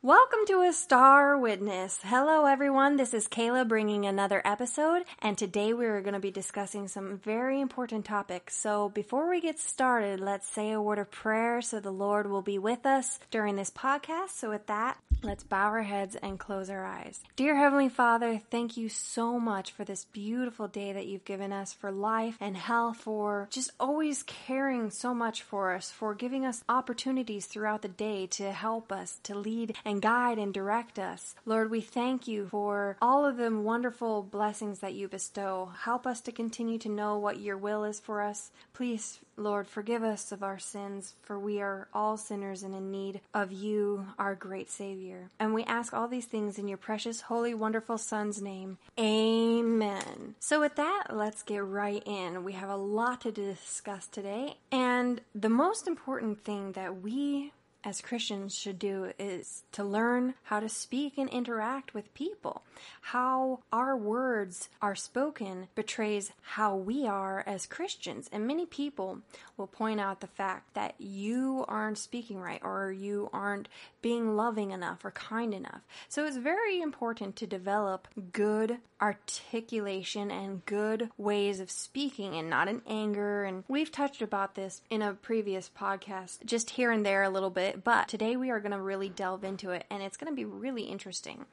[0.00, 1.98] Welcome to a Star Witness.
[2.04, 2.96] Hello, everyone.
[2.96, 7.18] This is Kayla bringing another episode, and today we are going to be discussing some
[7.18, 8.54] very important topics.
[8.54, 12.42] So, before we get started, let's say a word of prayer so the Lord will
[12.42, 14.36] be with us during this podcast.
[14.36, 17.20] So, with that, let's bow our heads and close our eyes.
[17.34, 21.72] Dear Heavenly Father, thank you so much for this beautiful day that you've given us,
[21.72, 26.62] for life and health, for just always caring so much for us, for giving us
[26.68, 31.34] opportunities throughout the day to help us, to lead and guide and direct us.
[31.46, 35.70] Lord, we thank you for all of the wonderful blessings that you bestow.
[35.84, 38.50] Help us to continue to know what your will is for us.
[38.74, 43.22] Please, Lord, forgive us of our sins, for we are all sinners and in need
[43.32, 45.30] of you, our great Savior.
[45.38, 48.76] And we ask all these things in your precious, holy, wonderful Son's name.
[48.98, 50.34] Amen.
[50.38, 52.44] So, with that, let's get right in.
[52.44, 54.58] We have a lot to discuss today.
[54.70, 57.52] And the most important thing that we
[57.88, 62.62] as Christians should do is to learn how to speak and interact with people.
[63.00, 68.28] How our words are spoken betrays how we are as Christians.
[68.30, 69.20] And many people
[69.56, 73.68] will point out the fact that you aren't speaking right or you aren't
[74.00, 75.82] being loving enough or kind enough.
[76.08, 82.68] So it's very important to develop good articulation and good ways of speaking and not
[82.68, 83.44] in anger.
[83.44, 87.50] And we've touched about this in a previous podcast, just here and there a little
[87.50, 90.36] bit, but today we are going to really delve into it and it's going to
[90.36, 91.46] be really interesting.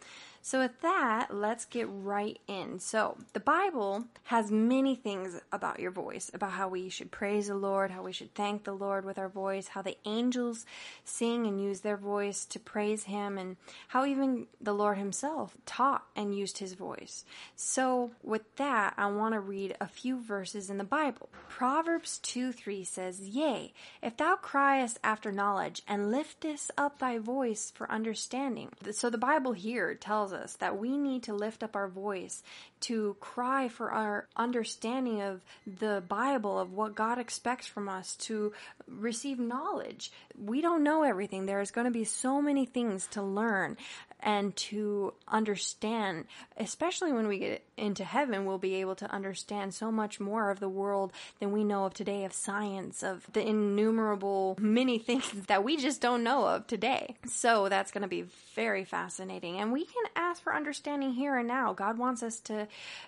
[0.45, 2.77] So, with that, let's get right in.
[2.77, 7.55] So, the Bible has many things about your voice, about how we should praise the
[7.55, 10.67] Lord, how we should thank the Lord with our voice, how the angels
[11.03, 13.57] sing and use their voice to praise Him, and
[13.87, 17.25] how even the Lord Himself taught and used His voice.
[17.55, 21.27] So, with that, I want to read a few verses in the Bible.
[21.49, 23.73] Proverbs 2 3 says, Yea,
[24.03, 28.69] if thou criest after knowledge, and liftest up thy voice for understanding.
[28.91, 32.43] So, the Bible here tells that we need to lift up our voice
[32.81, 38.53] to cry for our understanding of the Bible, of what God expects from us, to
[38.87, 40.11] receive knowledge.
[40.37, 41.45] We don't know everything.
[41.45, 43.77] There's going to be so many things to learn
[44.21, 46.25] and to understand,
[46.57, 50.59] especially when we get into heaven, we'll be able to understand so much more of
[50.59, 55.63] the world than we know of today, of science, of the innumerable many things that
[55.63, 57.15] we just don't know of today.
[57.27, 59.59] So that's going to be very fascinating.
[59.59, 61.73] And we can ask for understanding here and now.
[61.73, 62.67] God wants us to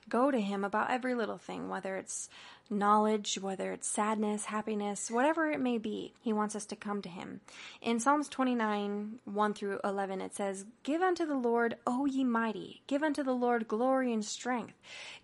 [0.10, 2.30] go to Him about every little thing, whether it's
[2.70, 6.14] knowledge, whether it's sadness, happiness, whatever it may be.
[6.22, 7.42] He wants us to come to Him.
[7.82, 12.82] In Psalms 29, 1 through 11, it says, Give unto the Lord, O ye mighty,
[12.88, 14.74] give unto the Lord glory and strength.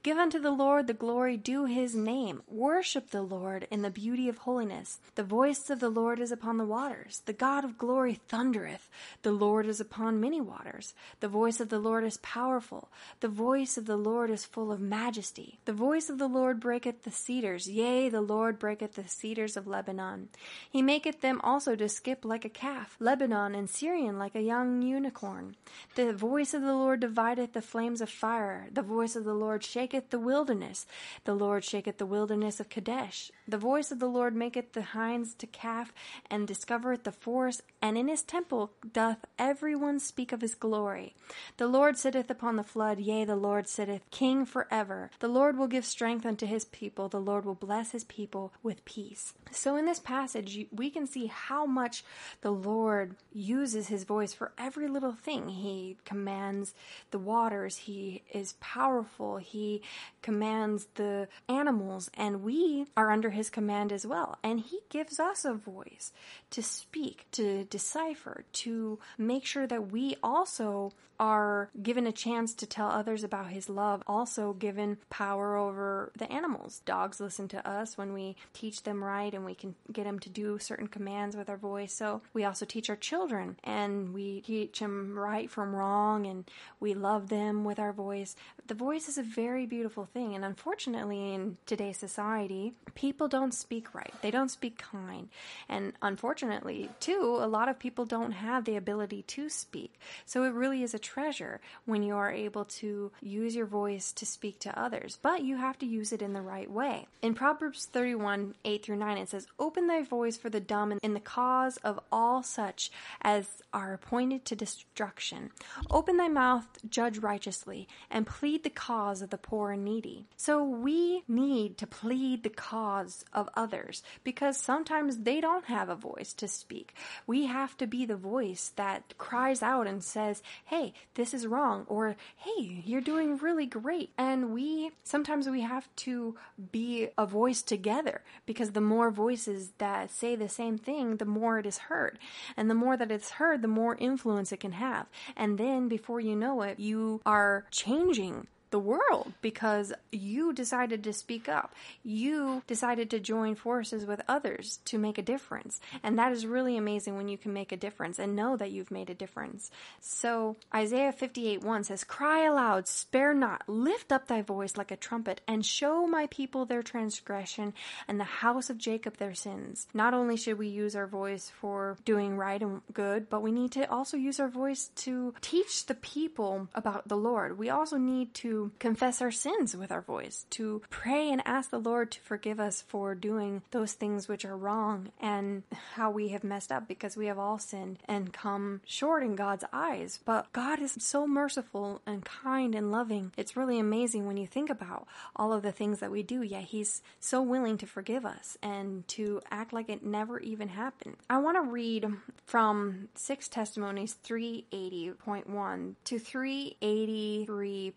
[0.04, 2.44] Give unto the Lord the glory due His name.
[2.48, 5.00] Worship the Lord in the beauty of holiness.
[5.16, 7.22] The voice of the Lord is upon the waters.
[7.26, 8.90] The God of glory thundereth.
[9.22, 10.94] The Lord is upon many waters.
[11.20, 12.90] The voice of the Lord is powerful.
[13.22, 15.60] The voice of the Lord is full of majesty.
[15.66, 17.68] The voice of the Lord breaketh the sea cedars.
[17.68, 20.30] Yea, the Lord breaketh the cedars of Lebanon.
[20.70, 24.84] He maketh them also to skip like a calf, Lebanon and Sirion like a young
[24.84, 25.56] unicorn.
[25.96, 28.68] The voice of the Lord divideth the flames of fire.
[28.72, 30.86] The voice of the Lord shaketh the wilderness.
[31.24, 33.32] The Lord shaketh the wilderness of Kadesh.
[33.48, 35.92] The voice of the Lord maketh the hinds to calf,
[36.30, 41.16] and discovereth the forest, and in his temple doth every one speak of his glory.
[41.58, 45.10] The Lord sitteth upon the flood, yea, the Lord sitteth king forever.
[45.20, 47.10] The Lord will give strength unto his people.
[47.10, 49.34] The Lord will bless his people with peace.
[49.52, 52.04] So in this passage, we can see how much
[52.42, 55.50] the Lord uses his voice for every little thing.
[55.50, 56.74] He commands
[57.12, 59.82] the waters, he is powerful, he
[60.22, 64.38] commands the animals, and we are under his command as well.
[64.44, 66.12] And he gives us a voice
[66.52, 72.66] to speak, to decipher, to make sure that we also are given a chance to
[72.66, 76.82] tell others about his love, also given power over the animals.
[76.86, 80.30] Dogs listen to us when we teach them right and we can get them to
[80.30, 81.94] do certain commands with our voice.
[81.94, 86.50] So we also teach our children and we teach them right from wrong and
[86.80, 88.36] we love them with our voice.
[88.68, 90.36] The voice is a very beautiful thing.
[90.36, 94.14] And unfortunately, in today's society, people don't speak right.
[94.22, 95.30] They don't speak kind.
[95.70, 100.00] And unfortunately, too, a lot of people don't have the ability to speak.
[100.26, 104.26] So it really is a treasure when you are able to use your voice to
[104.26, 105.18] speak to others.
[105.22, 107.03] But you have to use it in the right way.
[107.22, 111.14] In Proverbs 31 8 through 9, it says, Open thy voice for the dumb in
[111.14, 112.92] the cause of all such
[113.22, 115.50] as are appointed to destruction.
[115.90, 120.28] Open thy mouth, judge righteously, and plead the cause of the poor and needy.
[120.38, 125.96] So we need to plead the cause of others because sometimes they don't have a
[125.96, 126.94] voice to speak.
[127.26, 131.86] We have to be the voice that cries out and says, Hey, this is wrong,
[131.88, 134.12] or Hey, you're doing really great.
[134.18, 136.36] And we sometimes we have to
[136.72, 141.60] be a voice together because the more voices that say the same thing, the more
[141.60, 142.20] it is heard.
[142.58, 145.08] And the more that it's heard, the more influence it can have.
[145.36, 151.14] And then before you know it, you are changing the world because you decided to
[151.14, 151.76] speak up.
[152.04, 155.80] You decided to join forces with others to make a difference.
[156.02, 158.90] And that is really amazing when you can make a difference and know that you've
[158.90, 159.70] made a difference.
[160.00, 164.98] So Isaiah 58 1 says, Cry aloud, spare not, lift up thy voice like a
[164.98, 167.76] trumpet, and show my people their transgression
[168.08, 169.88] and the house of Jacob their sins.
[169.94, 173.72] Not only should we use our voice for doing right and good, but we need
[173.74, 177.60] to also use our voice to teach the people about the Lord.
[177.60, 181.80] We also need to confess our sins with our voice, to pray and ask the
[181.80, 185.64] Lord to forgive us for doing those things which are wrong and
[185.96, 189.64] how we have messed up because we have all sinned and come short in God's
[189.72, 190.20] eyes.
[190.26, 193.32] But God is so merciful and kind and loving.
[193.38, 196.64] It's really amazing when you think about all of the things that we do, yet
[196.64, 201.18] He's so willing to forgive us and to act like it never even happened.
[201.30, 202.08] I want to read
[202.46, 207.94] from 6 Testimonies 380.1 to 383.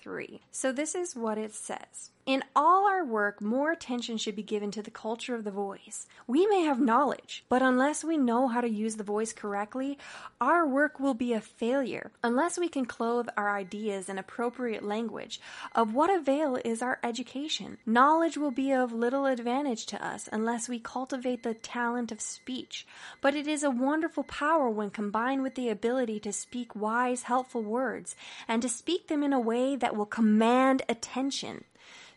[0.00, 0.40] 3.
[0.50, 2.10] So this is what it says.
[2.26, 6.06] In all our work, more attention should be given to the culture of the voice.
[6.26, 9.98] We may have knowledge, but unless we know how to use the voice correctly,
[10.40, 12.12] our work will be a failure.
[12.22, 15.38] Unless we can clothe our ideas in appropriate language,
[15.74, 17.76] of what avail is our education?
[17.84, 22.86] Knowledge will be of little advantage to us unless we cultivate the talent of speech.
[23.20, 27.62] But it is a wonderful power when combined with the ability to speak wise, helpful
[27.62, 28.16] words,
[28.48, 31.64] and to speak them in a way that will command attention.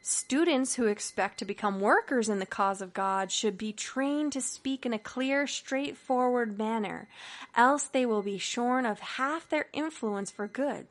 [0.02, 4.42] Students who expect to become workers in the cause of God should be trained to
[4.42, 7.10] speak in a clear, straightforward manner,
[7.56, 10.88] else they will be shorn of half their influence for good.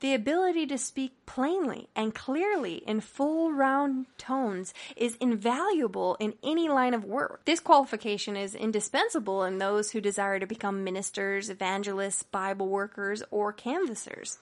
[0.00, 6.68] The ability to speak plainly and clearly in full round tones is invaluable in any
[6.68, 7.44] line of work.
[7.44, 13.52] This qualification is indispensable in those who desire to become ministers, evangelists, Bible workers, or
[13.52, 14.38] canvassers.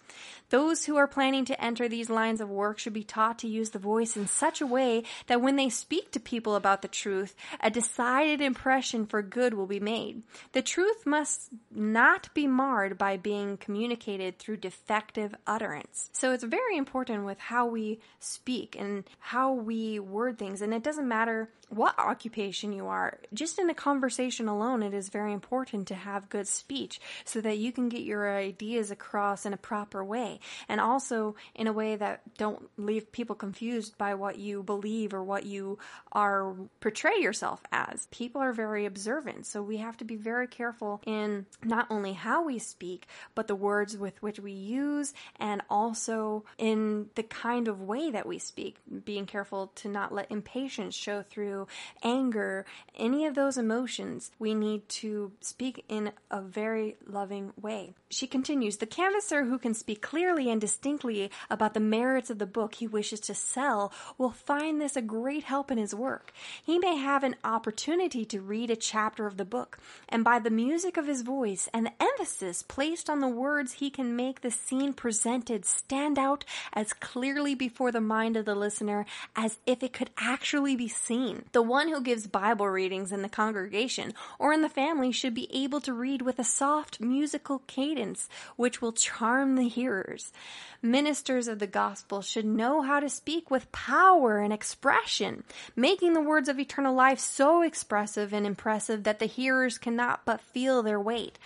[0.50, 3.70] Those who are planning to enter these lines of work should be taught to use
[3.70, 7.34] the voice in such a way that when they speak to people about the truth,
[7.60, 10.22] a decided impression for good will be made.
[10.52, 16.10] The truth must not be marred by being communicated through defective utterance.
[16.12, 20.62] So it's very important with how we speak and how we word things.
[20.62, 25.08] And it doesn't matter what occupation you are, just in a conversation alone, it is
[25.08, 29.52] very important to have good speech so that you can get your ideas across in
[29.52, 34.38] a proper way and also in a way that don't leave people confused by what
[34.38, 35.78] you believe or what you
[36.12, 38.06] are portray yourself as.
[38.10, 42.44] People are very observant, so we have to be very careful in not only how
[42.44, 47.82] we speak, but the words with which we use and also in the kind of
[47.82, 51.57] way that we speak, being careful to not let impatience show through
[52.02, 52.66] anger,
[52.96, 57.94] any of those emotions, we need to speak in a very loving way.
[58.10, 62.46] She continues The canvasser who can speak clearly and distinctly about the merits of the
[62.46, 66.32] book he wishes to sell will find this a great help in his work.
[66.62, 69.78] He may have an opportunity to read a chapter of the book,
[70.08, 73.90] and by the music of his voice and the emphasis placed on the words, he
[73.90, 79.06] can make the scene presented stand out as clearly before the mind of the listener
[79.36, 81.44] as if it could actually be seen.
[81.52, 85.48] The one who gives Bible readings in the congregation or in the family should be
[85.54, 90.32] able to read with a soft musical cadence which will charm the hearers.
[90.80, 95.42] Ministers of the gospel should know how to speak with power and expression,
[95.74, 100.40] making the words of eternal life so expressive and impressive that the hearers cannot but
[100.40, 101.38] feel their weight.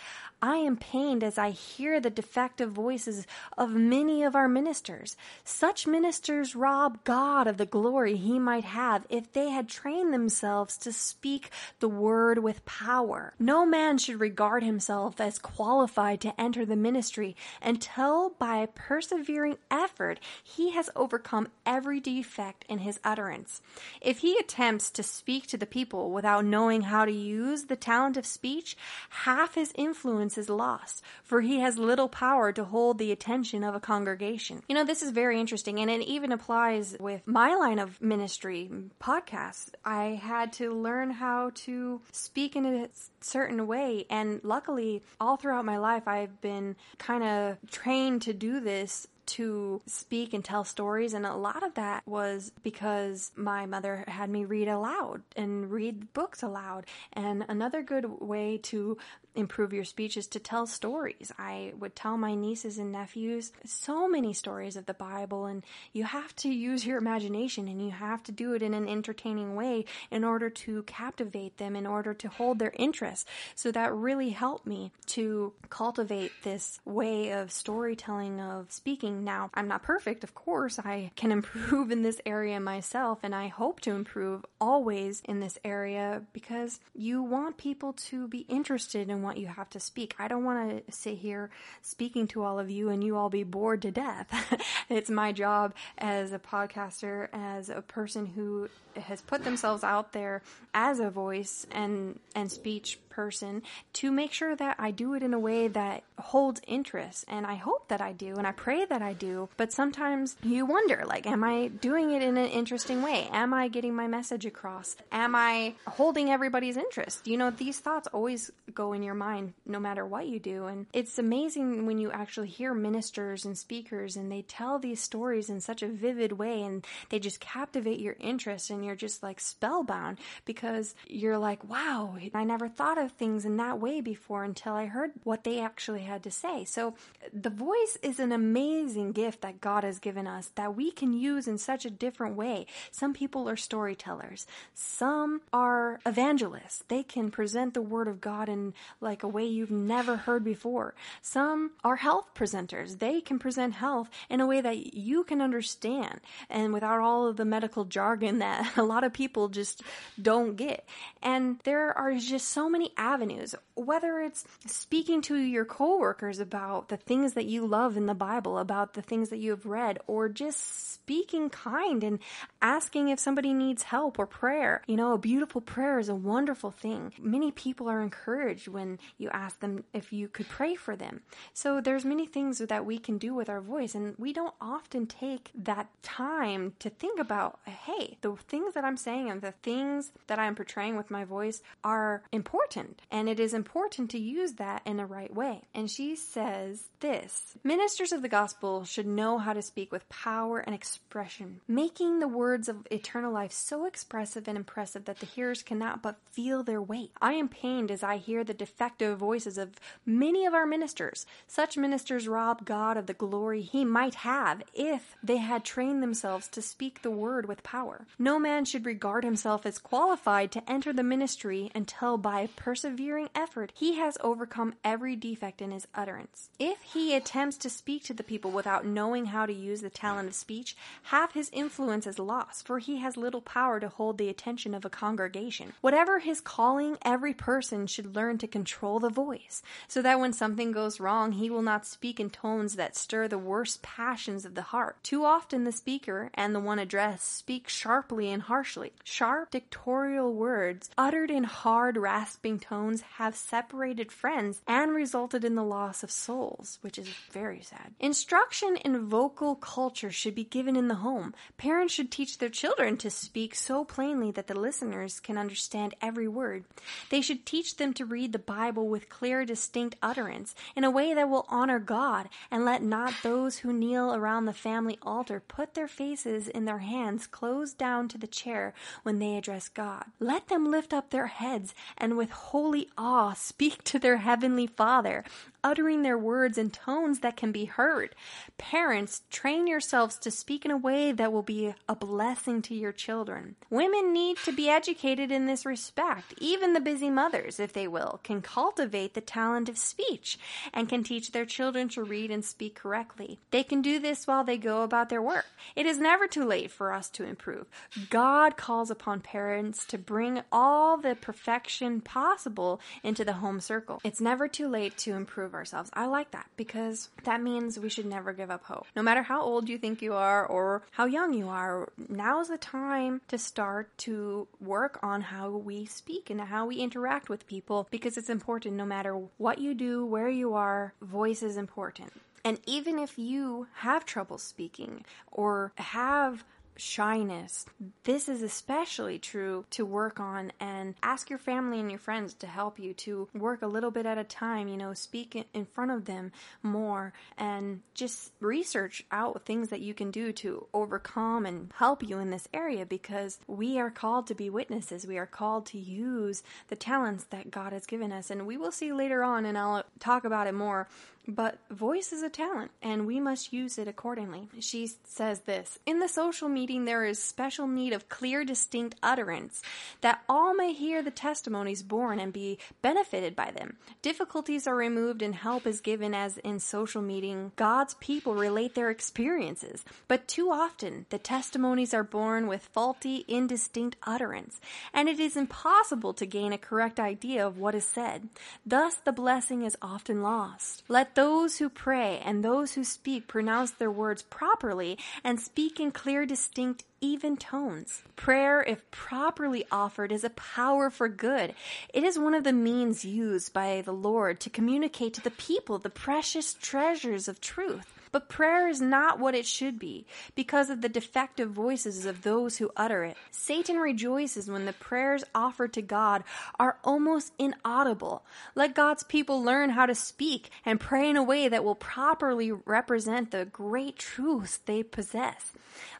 [0.44, 5.16] I am pained as I hear the defective voices of many of our ministers.
[5.44, 10.76] Such ministers rob God of the glory he might have if they had trained themselves
[10.78, 13.34] to speak the word with power.
[13.38, 20.18] No man should regard himself as qualified to enter the ministry until by persevering effort
[20.42, 23.62] he has overcome every defect in his utterance.
[24.00, 28.16] If he attempts to speak to the people without knowing how to use the talent
[28.16, 28.76] of speech,
[29.08, 33.74] half his influence is lost, for he has little power to hold the attention of
[33.74, 34.62] a congregation.
[34.68, 38.70] You know, this is very interesting, and it even applies with my line of ministry
[39.00, 39.70] podcasts.
[39.84, 42.88] I had to learn how to speak in a
[43.20, 48.60] certain way, and luckily, all throughout my life, I've been kind of trained to do
[48.60, 51.14] this to speak and tell stories.
[51.14, 56.12] And a lot of that was because my mother had me read aloud and read
[56.12, 56.86] books aloud.
[57.12, 58.98] And another good way to
[59.34, 61.32] improve your speech is to tell stories.
[61.38, 66.04] I would tell my nieces and nephews so many stories of the Bible, and you
[66.04, 69.84] have to use your imagination and you have to do it in an entertaining way
[70.10, 73.26] in order to captivate them, in order to hold their interest.
[73.54, 79.24] So that really helped me to cultivate this way of storytelling, of speaking.
[79.24, 80.78] Now, I'm not perfect, of course.
[80.78, 85.58] I can improve in this area myself, and I hope to improve always in this
[85.64, 90.14] area because you want people to be interested in what you have to speak.
[90.18, 91.50] I don't want to sit here
[91.80, 94.28] speaking to all of you and you all be bored to death.
[94.88, 100.42] it's my job as a podcaster, as a person who has put themselves out there
[100.74, 103.62] as a voice and and speech person
[103.94, 107.24] to make sure that I do it in a way that holds interest.
[107.28, 110.66] And I hope that I do and I pray that I do but sometimes you
[110.66, 113.28] wonder like am I doing it in an interesting way?
[113.32, 114.96] Am I getting my message across?
[115.10, 117.26] Am I holding everybody's interest?
[117.26, 120.66] You know these thoughts always go in your mind no matter what you do.
[120.66, 125.50] And it's amazing when you actually hear ministers and speakers and they tell these stories
[125.50, 129.40] in such a vivid way and they just captivate your interest and you're just like
[129.40, 134.74] spellbound because you're like wow I never thought of things in that way before until
[134.74, 136.64] I heard what they actually had to say.
[136.64, 136.94] So
[137.32, 141.48] the voice is an amazing gift that God has given us that we can use
[141.48, 142.66] in such a different way.
[142.90, 144.46] Some people are storytellers.
[144.74, 146.84] Some are evangelists.
[146.88, 150.94] They can present the word of God in like a way you've never heard before.
[151.20, 152.98] Some are health presenters.
[152.98, 157.36] They can present health in a way that you can understand and without all of
[157.36, 159.82] the medical jargon that a lot of people just
[160.20, 160.86] don't get.
[161.22, 166.96] And there are just so many avenues, whether it's speaking to your coworkers about the
[166.96, 170.28] things that you love in the Bible, about the things that you have read, or
[170.28, 172.18] just speaking kind and
[172.62, 174.82] asking if somebody needs help or prayer.
[174.86, 177.12] You know, a beautiful prayer is a wonderful thing.
[177.20, 181.20] Many people are encouraged when you ask them if you could pray for them.
[181.52, 185.06] So there's many things that we can do with our voice and we don't often
[185.06, 190.12] take that time to think about, hey, the things that I'm saying and the things
[190.28, 194.82] that I'm portraying with my voice are important and it is important to use that
[194.86, 195.62] in the right way.
[195.74, 200.58] And she says this Ministers of the gospel should know how to speak with power
[200.58, 205.62] and expression, making the words of eternal life so expressive and impressive that the hearers
[205.62, 207.10] cannot but feel their weight.
[207.18, 211.24] I am pained as I hear the defective voices of many of our ministers.
[211.46, 216.46] Such ministers rob God of the glory he might have if they had trained themselves
[216.48, 218.06] to speak the word with power.
[218.18, 223.72] No man should regard himself as qualified to enter the ministry until by persevering effort,
[223.74, 226.50] he has overcome every defect in his utterance.
[226.58, 230.28] If he attempts to speak to the people without knowing how to use the talent
[230.28, 234.28] of speech, half his influence is lost, for he has little power to hold the
[234.28, 235.72] attention of a congregation.
[235.80, 240.72] Whatever his calling, every person should learn to control the voice, so that when something
[240.72, 244.62] goes wrong, he will not speak in tones that stir the worst passions of the
[244.62, 244.96] heart.
[245.02, 248.92] Too often the speaker and the one addressed speak sharply and harshly.
[249.04, 255.62] Sharp, dictatorial words, uttered in hard, rasping tones have separated friends and resulted in the
[255.64, 257.94] loss of souls, which is very sad.
[258.00, 261.34] Instruction in vocal culture should be given in the home.
[261.56, 266.28] Parents should teach their children to speak so plainly that the listeners can understand every
[266.28, 266.64] word.
[267.10, 271.14] They should teach them to read the Bible with clear, distinct utterance in a way
[271.14, 275.74] that will honor God, and let not those who kneel around the family altar put
[275.74, 280.04] their faces in their hands closed down to the chair when they address God.
[280.18, 285.24] Let them lift up their heads and with holy awe speak to their heavenly Father
[285.64, 288.14] uttering their words in tones that can be heard.
[288.58, 292.92] Parents, train yourselves to speak in a way that will be a blessing to your
[292.92, 293.56] children.
[293.68, 296.34] Women need to be educated in this respect.
[296.38, 300.38] Even the busy mothers, if they will, can cultivate the talent of speech
[300.72, 303.40] and can teach their children to read and speak correctly.
[303.50, 305.46] They can do this while they go about their work.
[305.74, 307.66] It is never too late for us to improve.
[308.08, 314.00] God calls upon parents to bring all the perfection possible into the home circle.
[314.04, 315.90] It's never too late to improve ourselves.
[315.92, 318.86] I like that because that means we should never give up hope.
[318.94, 322.58] No matter how old you think you are or how young you are, now's the
[322.58, 327.88] time to start to work on how we speak and how we interact with people
[327.90, 332.12] because it's important no matter what you do, where you are, voice is important.
[332.44, 336.44] And even if you have trouble speaking or have
[336.82, 337.64] shyness.
[338.02, 342.46] This is especially true to work on and ask your family and your friends to
[342.46, 345.92] help you to work a little bit at a time, you know, speak in front
[345.92, 351.72] of them more and just research out things that you can do to overcome and
[351.76, 355.06] help you in this area because we are called to be witnesses.
[355.06, 358.28] We are called to use the talents that God has given us.
[358.30, 360.88] And we will see later on, and I'll talk about it more
[361.28, 364.48] but voice is a talent, and we must use it accordingly.
[364.58, 369.62] She says this In the social meeting, there is special need of clear, distinct utterance,
[370.00, 373.76] that all may hear the testimonies borne and be benefited by them.
[374.02, 378.90] Difficulties are removed and help is given, as in social meeting, God's people relate their
[378.90, 379.84] experiences.
[380.08, 384.60] But too often, the testimonies are borne with faulty, indistinct utterance,
[384.92, 388.28] and it is impossible to gain a correct idea of what is said.
[388.66, 390.82] Thus, the blessing is often lost.
[390.88, 395.90] Let those who pray and those who speak pronounce their words properly and speak in
[395.90, 398.02] clear, distinct, even tones.
[398.16, 401.54] Prayer, if properly offered, is a power for good.
[401.92, 405.78] It is one of the means used by the Lord to communicate to the people
[405.78, 408.01] the precious treasures of truth.
[408.12, 412.58] But prayer is not what it should be because of the defective voices of those
[412.58, 413.16] who utter it.
[413.30, 416.22] Satan rejoices when the prayers offered to God
[416.60, 418.22] are almost inaudible.
[418.54, 422.52] Let God's people learn how to speak and pray in a way that will properly
[422.52, 425.52] represent the great truths they possess.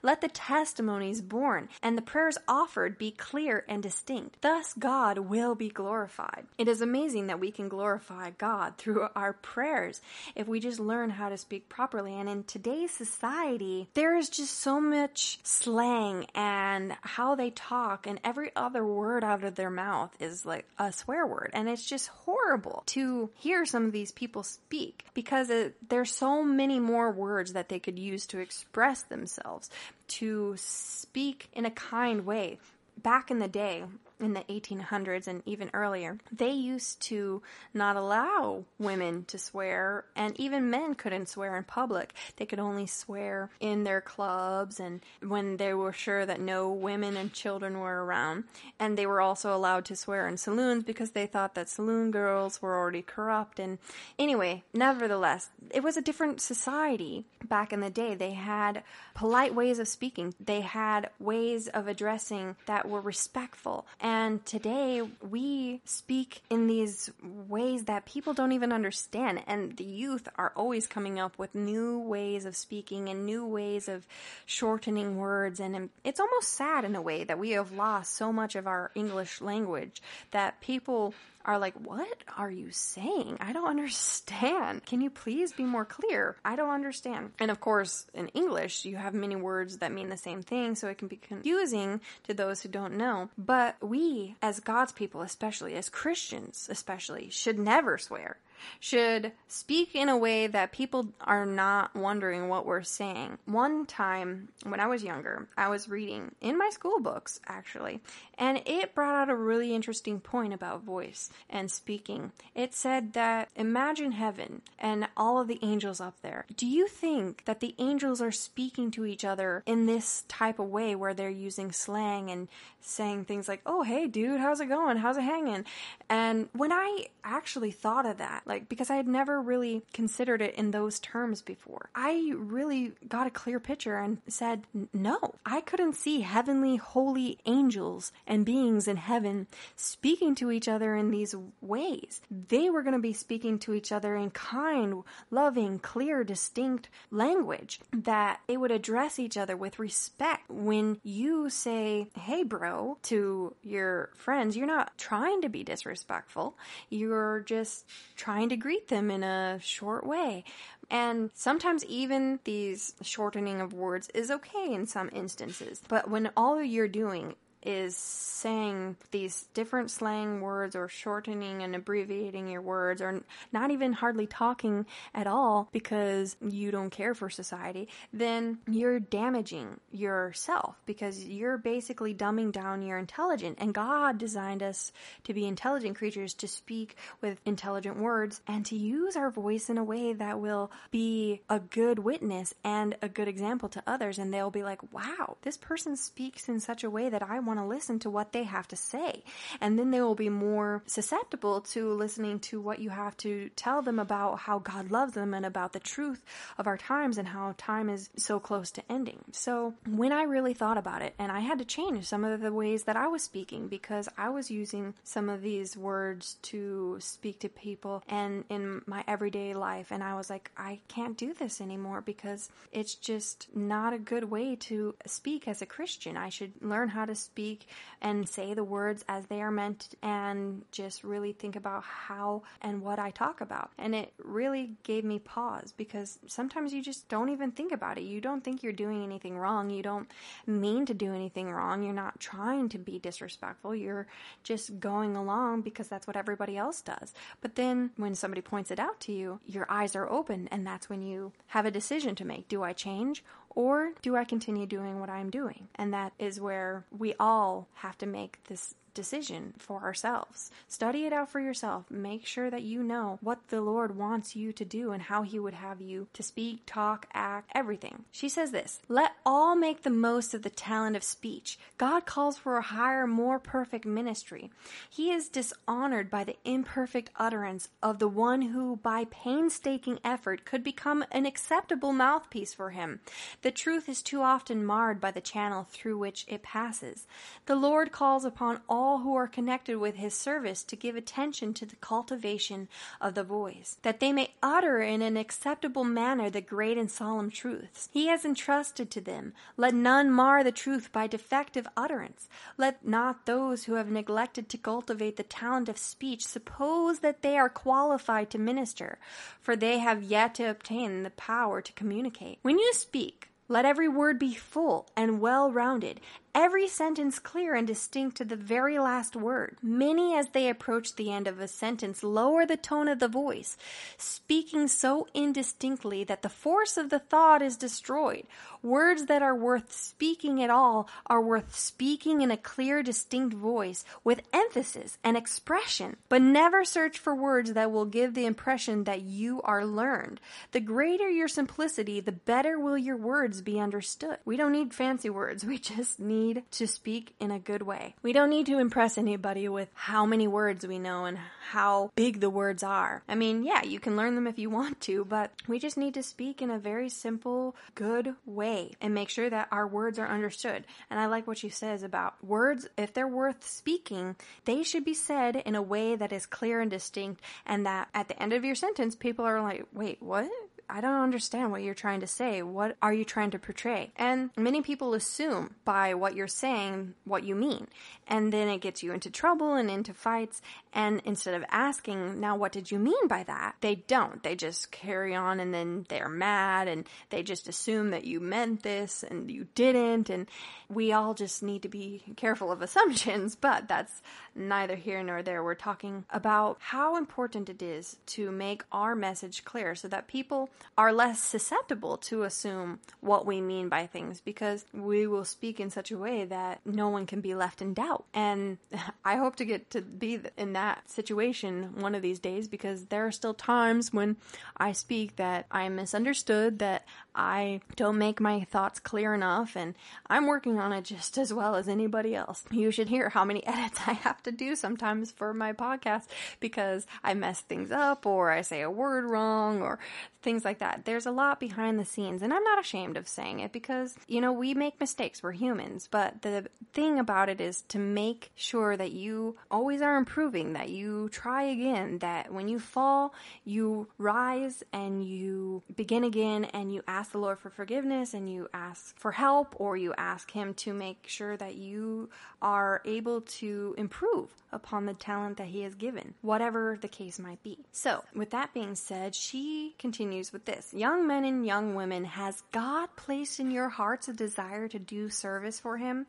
[0.02, 4.42] Let the testimonies borne and the prayers offered be clear and distinct.
[4.42, 6.46] Thus, God will be glorified.
[6.58, 10.00] It is amazing that we can glorify God through our prayers
[10.34, 14.58] if we just learn how to speak properly and in today's society, there is just
[14.60, 20.14] so much slang and how they talk, and every other word out of their mouth
[20.20, 21.50] is like a swear word.
[21.52, 26.42] And it's just horrible to hear some of these people speak because it, there's so
[26.42, 29.70] many more words that they could use to express themselves,
[30.08, 32.58] to speak in a kind way.
[33.02, 33.84] Back in the day,
[34.22, 37.42] in the 1800s and even earlier, they used to
[37.74, 42.14] not allow women to swear, and even men couldn't swear in public.
[42.36, 47.16] They could only swear in their clubs and when they were sure that no women
[47.16, 48.44] and children were around.
[48.78, 52.62] And they were also allowed to swear in saloons because they thought that saloon girls
[52.62, 53.58] were already corrupt.
[53.58, 53.78] And
[54.18, 58.14] anyway, nevertheless, it was a different society back in the day.
[58.14, 58.82] They had
[59.14, 63.86] polite ways of speaking, they had ways of addressing that were respectful.
[64.00, 67.10] And and today we speak in these
[67.48, 69.42] ways that people don't even understand.
[69.46, 73.88] And the youth are always coming up with new ways of speaking and new ways
[73.88, 74.06] of
[74.44, 75.60] shortening words.
[75.60, 78.66] And um, it's almost sad in a way that we have lost so much of
[78.66, 81.14] our English language that people
[81.44, 83.38] are like, What are you saying?
[83.40, 84.84] I don't understand.
[84.86, 86.36] Can you please be more clear?
[86.44, 87.32] I don't understand.
[87.38, 90.88] And of course, in English, you have many words that mean the same thing, so
[90.88, 93.30] it can be confusing to those who don't know.
[93.36, 98.38] But we, as God's people, especially as Christians, especially, should never swear
[98.80, 103.38] should speak in a way that people are not wondering what we're saying.
[103.46, 108.00] One time when I was younger, I was reading in my school books actually,
[108.38, 112.32] and it brought out a really interesting point about voice and speaking.
[112.54, 116.46] It said that imagine heaven and all of the angels up there.
[116.56, 120.68] Do you think that the angels are speaking to each other in this type of
[120.68, 122.48] way where they're using slang and
[122.80, 124.98] saying things like, "Oh, hey dude, how's it going?
[124.98, 125.64] How's it hanging?"
[126.08, 130.54] And when I actually thought of that, like because I had never really considered it
[130.56, 131.88] in those terms before.
[131.94, 138.12] I really got a clear picture and said, no, I couldn't see heavenly holy angels
[138.26, 142.20] and beings in heaven speaking to each other in these ways.
[142.30, 147.80] They were going to be speaking to each other in kind, loving, clear, distinct language
[147.92, 150.50] that they would address each other with respect.
[150.50, 156.58] When you say, hey bro, to your friends, you're not trying to be disrespectful.
[156.90, 157.86] You're just
[158.16, 160.42] trying trying to greet them in a short way.
[160.90, 165.80] And sometimes even these shortening of words is okay in some instances.
[165.86, 172.48] But when all you're doing is saying these different slang words or shortening and abbreviating
[172.48, 173.22] your words or
[173.52, 179.78] not even hardly talking at all because you don't care for society, then you're damaging
[179.90, 183.56] yourself because you're basically dumbing down your intelligence.
[183.60, 184.92] And God designed us
[185.24, 189.78] to be intelligent creatures to speak with intelligent words and to use our voice in
[189.78, 194.18] a way that will be a good witness and a good example to others.
[194.18, 197.51] And they'll be like, wow, this person speaks in such a way that I want
[197.58, 199.22] to listen to what they have to say.
[199.60, 203.82] And then they will be more susceptible to listening to what you have to tell
[203.82, 206.22] them about how God loves them and about the truth
[206.58, 209.18] of our times and how time is so close to ending.
[209.32, 212.52] So when I really thought about it, and I had to change some of the
[212.52, 217.40] ways that I was speaking because I was using some of these words to speak
[217.40, 221.60] to people and in my everyday life, and I was like, I can't do this
[221.60, 226.16] anymore because it's just not a good way to speak as a Christian.
[226.16, 227.66] I should learn how to speak
[228.00, 232.82] and say the words as they are meant and just really think about how and
[232.82, 233.70] what I talk about.
[233.78, 238.02] And it really gave me pause because sometimes you just don't even think about it.
[238.02, 239.70] You don't think you're doing anything wrong.
[239.70, 240.08] You don't
[240.46, 241.82] mean to do anything wrong.
[241.82, 243.74] You're not trying to be disrespectful.
[243.74, 244.06] You're
[244.44, 247.12] just going along because that's what everybody else does.
[247.40, 250.88] But then when somebody points it out to you, your eyes are open and that's
[250.88, 252.48] when you have a decision to make.
[252.48, 255.68] Do I change or do I continue doing what I'm doing?
[255.74, 260.50] And that is where we all have to make this decision for ourselves.
[260.68, 261.90] Study it out for yourself.
[261.90, 265.38] Make sure that you know what the Lord wants you to do and how He
[265.38, 268.04] would have you to speak, talk, act, everything.
[268.10, 271.58] She says this Let all make the most of the talent of speech.
[271.78, 274.50] God calls for a higher, more perfect ministry.
[274.88, 280.64] He is dishonored by the imperfect utterance of the one who, by painstaking effort, could
[280.64, 283.00] become an acceptable mouthpiece for Him.
[283.42, 287.06] The truth is too often marred by the channel through which it passes.
[287.46, 291.54] The Lord calls upon all all who are connected with his service to give attention
[291.54, 292.68] to the cultivation
[293.00, 297.30] of the voice, that they may utter in an acceptable manner the great and solemn
[297.30, 299.32] truths he has entrusted to them.
[299.56, 302.28] Let none mar the truth by defective utterance.
[302.58, 307.38] Let not those who have neglected to cultivate the talent of speech suppose that they
[307.38, 308.98] are qualified to minister,
[309.40, 312.38] for they have yet to obtain the power to communicate.
[312.42, 316.00] When you speak, let every word be full and well rounded,
[316.34, 319.56] every sentence clear and distinct to the very last word.
[319.62, 323.56] Many, as they approach the end of a sentence, lower the tone of the voice,
[323.98, 328.24] speaking so indistinctly that the force of the thought is destroyed.
[328.62, 333.84] Words that are worth speaking at all are worth speaking in a clear, distinct voice
[334.04, 339.02] with emphasis and expression, but never search for words that will give the impression that
[339.02, 340.20] you are learned.
[340.52, 344.18] The greater your simplicity, the better will your words be understood.
[344.24, 345.44] We don't need fancy words.
[345.52, 347.94] We just need need to speak in a good way.
[348.02, 351.18] We don't need to impress anybody with how many words we know and
[351.50, 353.02] how big the words are.
[353.08, 355.94] I mean, yeah, you can learn them if you want to, but we just need
[355.94, 360.08] to speak in a very simple, good way and make sure that our words are
[360.08, 360.64] understood.
[360.90, 364.94] And I like what she says about words, if they're worth speaking, they should be
[364.94, 368.44] said in a way that is clear and distinct and that at the end of
[368.44, 370.30] your sentence, people are like, wait, what?
[370.74, 372.40] I don't understand what you're trying to say.
[372.40, 373.92] What are you trying to portray?
[373.96, 377.68] And many people assume by what you're saying what you mean.
[378.06, 380.40] And then it gets you into trouble and into fights.
[380.72, 383.56] And instead of asking, now what did you mean by that?
[383.60, 384.22] They don't.
[384.22, 388.62] They just carry on and then they're mad and they just assume that you meant
[388.62, 390.08] this and you didn't.
[390.08, 390.26] And
[390.70, 394.00] we all just need to be careful of assumptions, but that's
[394.34, 395.44] neither here nor there.
[395.44, 400.48] We're talking about how important it is to make our message clear so that people
[400.76, 405.70] are less susceptible to assume what we mean by things because we will speak in
[405.70, 408.04] such a way that no one can be left in doubt.
[408.14, 408.58] And
[409.04, 413.06] I hope to get to be in that situation one of these days because there
[413.06, 414.16] are still times when
[414.56, 419.74] I speak that I am misunderstood, that I don't make my thoughts clear enough, and
[420.06, 422.44] I'm working on it just as well as anybody else.
[422.62, 426.04] You should hear how many edits I have to do sometimes for my podcast
[426.38, 429.80] because I mess things up or I say a word wrong or
[430.22, 430.84] things like that.
[430.84, 434.20] There's a lot behind the scenes, and I'm not ashamed of saying it because, you
[434.20, 435.22] know, we make mistakes.
[435.22, 435.88] We're humans.
[435.90, 440.70] But the thing about it is to make sure that you always are improving, that
[440.70, 446.82] you try again, that when you fall, you rise and you begin again and you
[446.86, 450.72] ask the Lord for forgiveness and you ask for help or you ask Him to
[450.72, 456.14] make sure that you are able to improve upon the talent that He has given,
[456.20, 457.58] whatever the case might be.
[457.72, 462.42] So, with that being said, she continues with this Young men and young women, has
[462.52, 466.06] God placed in your hearts a desire to do service for Him?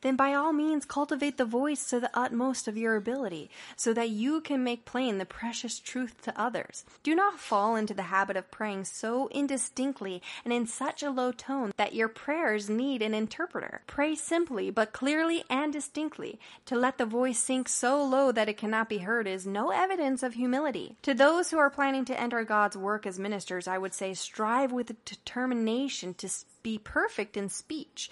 [0.00, 4.10] Then by all means cultivate the voice to the utmost of your ability, so that
[4.10, 6.84] you can make plain the precious truth to others.
[7.02, 11.32] Do not fall into the habit of praying so indistinctly and in such a low
[11.32, 13.82] tone that your prayers need an interpreter.
[13.86, 16.38] Pray simply, but clearly and distinctly.
[16.66, 20.22] To let the voice sink so low that it cannot be heard is no evidence
[20.22, 20.96] of humility.
[21.02, 24.72] To those who are planning to enter God's work as ministers, I would say strive
[24.72, 26.28] with determination to
[26.66, 28.10] be perfect in speech.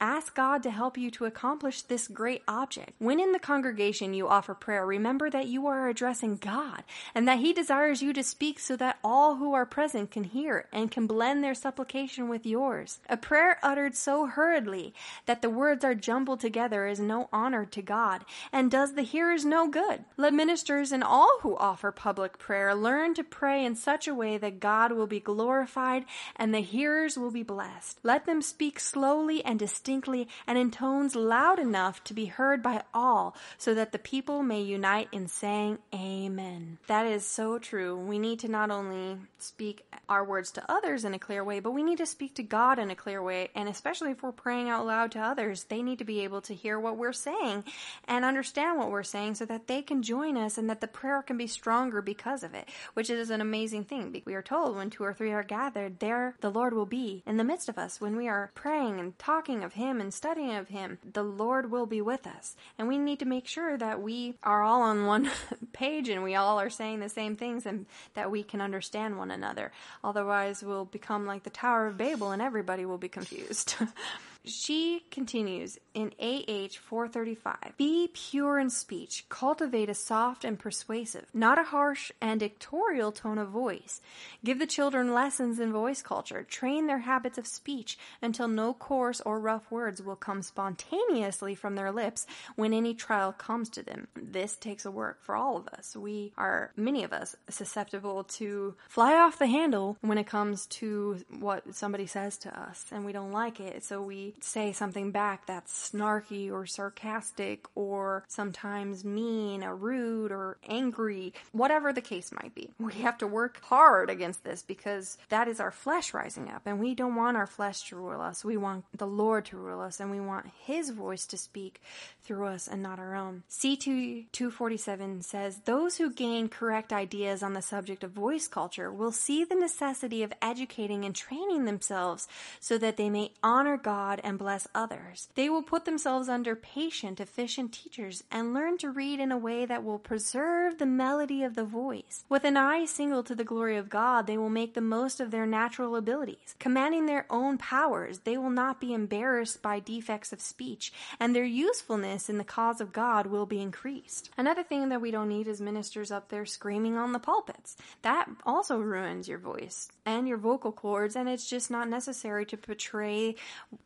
[0.00, 2.90] Ask God to help you to accomplish this great object.
[2.98, 6.82] When in the congregation you offer prayer, remember that you are addressing God
[7.14, 10.66] and that He desires you to speak so that all who are present can hear
[10.72, 12.98] and can blend their supplication with yours.
[13.08, 14.92] A prayer uttered so hurriedly
[15.26, 19.44] that the words are jumbled together is no honor to God and does the hearers
[19.44, 20.04] no good.
[20.16, 24.36] Let ministers and all who offer public prayer learn to pray in such a way
[24.38, 27.83] that God will be glorified and the hearers will be blessed.
[28.02, 32.82] Let them speak slowly and distinctly and in tones loud enough to be heard by
[32.92, 36.78] all so that the people may unite in saying Amen.
[36.86, 37.96] That is so true.
[37.96, 41.72] We need to not only speak our words to others in a clear way, but
[41.72, 43.50] we need to speak to God in a clear way.
[43.54, 46.54] And especially if we're praying out loud to others, they need to be able to
[46.54, 47.64] hear what we're saying
[48.06, 51.22] and understand what we're saying so that they can join us and that the prayer
[51.22, 54.22] can be stronger because of it, which is an amazing thing.
[54.24, 57.36] We are told when two or three are gathered, there the Lord will be in
[57.36, 60.68] the midst of us, when we are praying and talking of Him and studying of
[60.68, 62.56] Him, the Lord will be with us.
[62.78, 65.30] And we need to make sure that we are all on one
[65.72, 69.30] page and we all are saying the same things and that we can understand one
[69.30, 69.72] another.
[70.02, 73.76] Otherwise, we'll become like the Tower of Babel and everybody will be confused.
[74.46, 81.58] She continues in AH 435 Be pure in speech, cultivate a soft and persuasive, not
[81.58, 84.02] a harsh and dictatorial tone of voice.
[84.44, 89.22] Give the children lessons in voice culture, train their habits of speech until no coarse
[89.22, 94.08] or rough words will come spontaneously from their lips when any trial comes to them.
[94.14, 95.96] This takes a work for all of us.
[95.96, 101.24] We are, many of us, susceptible to fly off the handle when it comes to
[101.38, 105.46] what somebody says to us, and we don't like it, so we say something back
[105.46, 112.54] that's snarky or sarcastic or sometimes mean or rude or angry, whatever the case might
[112.54, 112.70] be.
[112.78, 116.78] We have to work hard against this because that is our flesh rising up and
[116.78, 118.44] we don't want our flesh to rule us.
[118.44, 121.80] We want the Lord to rule us and we want His voice to speak
[122.24, 123.42] through us and not our own.
[123.50, 129.12] C2 247 says, Those who gain correct ideas on the subject of voice culture will
[129.12, 132.26] see the necessity of educating and training themselves
[132.60, 135.28] so that they may honor God and bless others.
[135.34, 139.66] They will put themselves under patient, efficient teachers and learn to read in a way
[139.66, 142.24] that will preserve the melody of the voice.
[142.28, 145.30] With an eye single to the glory of God, they will make the most of
[145.30, 146.54] their natural abilities.
[146.58, 151.44] Commanding their own powers, they will not be embarrassed by defects of speech, and their
[151.44, 154.30] usefulness in the cause of God will be increased.
[154.36, 157.76] Another thing that we don't need is ministers up there screaming on the pulpits.
[158.02, 162.56] That also ruins your voice and your vocal cords, and it's just not necessary to
[162.56, 163.36] portray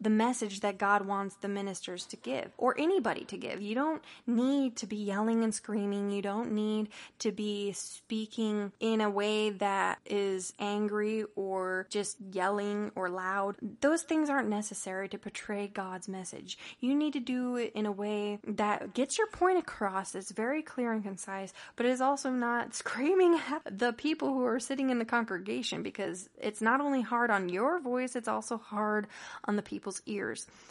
[0.00, 3.62] the message that God wants the ministers to give or anybody to give.
[3.62, 6.10] You don't need to be yelling and screaming.
[6.10, 12.90] You don't need to be speaking in a way that is angry or just yelling
[12.94, 13.56] or loud.
[13.80, 16.58] Those things aren't necessary to portray God's message.
[16.78, 20.14] You need to do it in a way that gets your point across.
[20.14, 24.60] It's very clear and concise, but is also not screaming at the people who are
[24.60, 29.06] sitting in the congregation because it's not only hard on your voice, it's also hard
[29.46, 30.17] on the people's ears.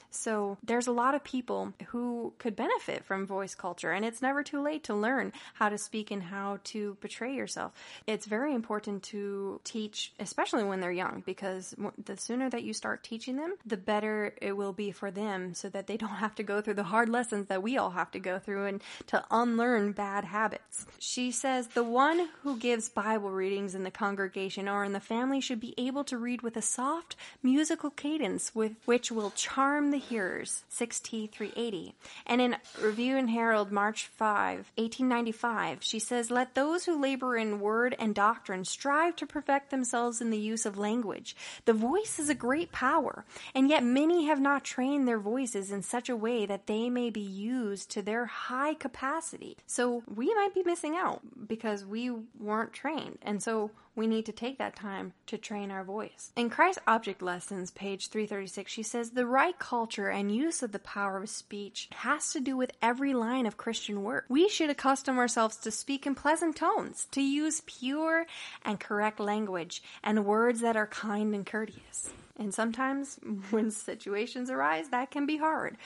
[0.09, 4.41] So there's a lot of people who could benefit from voice culture, and it's never
[4.41, 7.73] too late to learn how to speak and how to portray yourself.
[8.07, 13.03] It's very important to teach, especially when they're young, because the sooner that you start
[13.03, 16.43] teaching them, the better it will be for them so that they don't have to
[16.43, 19.91] go through the hard lessons that we all have to go through and to unlearn
[19.91, 20.85] bad habits.
[20.99, 25.41] She says the one who gives Bible readings in the congregation or in the family
[25.41, 29.97] should be able to read with a soft musical cadence with which will charm the
[29.97, 30.63] hearers.
[30.71, 31.95] 6T 380.
[32.25, 37.59] And in Review and Herald, March 5, 1895, she says, Let those who labor in
[37.59, 41.35] word and doctrine strive to perfect themselves in the use of language.
[41.65, 43.23] The voice is a great power,
[43.55, 47.09] and yet many have not trained their voices in such a way that they may
[47.09, 49.57] be used to their high capacity.
[49.67, 53.19] So we might be missing out because we weren't trained.
[53.21, 56.31] And so we need to take that time to train our voice.
[56.35, 60.79] In Christ Object Lessons, page 336, she says the right culture and use of the
[60.79, 64.25] power of speech has to do with every line of Christian work.
[64.29, 68.27] We should accustom ourselves to speak in pleasant tones, to use pure
[68.63, 72.11] and correct language, and words that are kind and courteous.
[72.39, 73.19] And sometimes
[73.49, 75.77] when situations arise, that can be hard.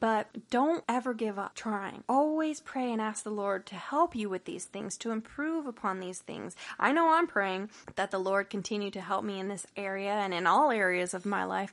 [0.00, 2.04] But don't ever give up trying.
[2.08, 6.00] Always pray and ask the Lord to help you with these things, to improve upon
[6.00, 6.56] these things.
[6.78, 10.34] I know I'm praying that the Lord continue to help me in this area and
[10.34, 11.72] in all areas of my life